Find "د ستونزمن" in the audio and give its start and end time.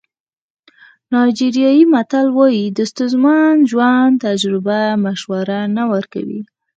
2.77-3.53